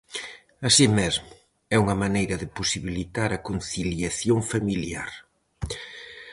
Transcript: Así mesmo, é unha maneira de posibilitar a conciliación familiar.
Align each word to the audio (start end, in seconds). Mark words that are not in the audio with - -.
Así 0.67 0.85
mesmo, 0.99 1.29
é 1.73 1.75
unha 1.83 1.99
maneira 2.03 2.35
de 2.41 2.51
posibilitar 2.59 3.29
a 3.33 3.43
conciliación 3.47 4.39
familiar. 4.53 5.11